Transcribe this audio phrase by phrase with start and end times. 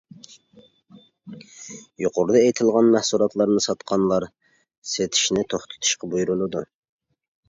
[2.03, 4.25] يۇقىرىدا ئېيتىلغان مەھسۇلاتلارنى ساتقانلار
[4.93, 6.65] سېتىشنى توختىتىشقا بۇيرۇلىدۇ.